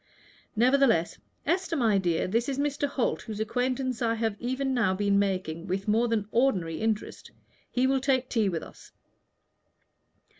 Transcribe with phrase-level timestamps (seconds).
[0.55, 2.87] Nevertheless Esther, my dear, this is Mr.
[2.87, 7.29] Holt, whose acquaintance I have now been making with more than ordinary interest.
[7.69, 8.91] He will take tea with us."